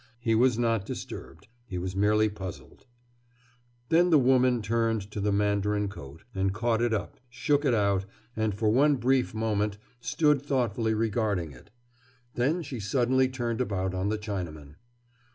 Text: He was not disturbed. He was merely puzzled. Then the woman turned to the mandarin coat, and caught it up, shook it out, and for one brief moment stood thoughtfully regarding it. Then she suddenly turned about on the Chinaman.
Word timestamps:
He 0.19 0.33
was 0.33 0.57
not 0.57 0.83
disturbed. 0.83 1.47
He 1.67 1.77
was 1.77 1.95
merely 1.95 2.27
puzzled. 2.27 2.87
Then 3.89 4.09
the 4.09 4.17
woman 4.17 4.63
turned 4.63 5.03
to 5.11 5.19
the 5.21 5.31
mandarin 5.31 5.89
coat, 5.89 6.23
and 6.33 6.51
caught 6.55 6.81
it 6.81 6.91
up, 6.91 7.19
shook 7.29 7.65
it 7.65 7.75
out, 7.75 8.05
and 8.35 8.55
for 8.55 8.69
one 8.69 8.95
brief 8.95 9.35
moment 9.35 9.77
stood 9.99 10.41
thoughtfully 10.41 10.95
regarding 10.95 11.51
it. 11.51 11.69
Then 12.33 12.63
she 12.63 12.79
suddenly 12.79 13.29
turned 13.29 13.61
about 13.61 13.93
on 13.93 14.09
the 14.09 14.17
Chinaman. 14.17 14.73